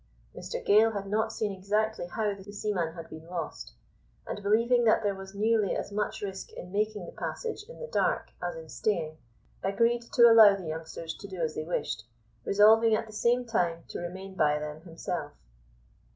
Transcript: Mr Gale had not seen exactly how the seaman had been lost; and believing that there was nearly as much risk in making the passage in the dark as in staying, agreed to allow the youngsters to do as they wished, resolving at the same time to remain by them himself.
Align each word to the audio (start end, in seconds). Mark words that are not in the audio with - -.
Mr 0.35 0.65
Gale 0.65 0.93
had 0.93 1.05
not 1.05 1.31
seen 1.31 1.51
exactly 1.51 2.07
how 2.07 2.33
the 2.33 2.51
seaman 2.51 2.93
had 2.95 3.07
been 3.11 3.27
lost; 3.29 3.73
and 4.25 4.41
believing 4.41 4.83
that 4.85 5.03
there 5.03 5.13
was 5.13 5.35
nearly 5.35 5.75
as 5.75 5.91
much 5.91 6.23
risk 6.23 6.51
in 6.53 6.71
making 6.71 7.05
the 7.05 7.11
passage 7.11 7.65
in 7.69 7.79
the 7.79 7.85
dark 7.85 8.31
as 8.41 8.55
in 8.55 8.67
staying, 8.67 9.19
agreed 9.61 10.01
to 10.13 10.23
allow 10.27 10.55
the 10.55 10.65
youngsters 10.65 11.13
to 11.13 11.27
do 11.27 11.39
as 11.39 11.53
they 11.53 11.63
wished, 11.63 12.03
resolving 12.45 12.95
at 12.95 13.05
the 13.05 13.13
same 13.13 13.45
time 13.45 13.83
to 13.89 13.99
remain 13.99 14.33
by 14.33 14.57
them 14.57 14.81
himself. 14.81 15.33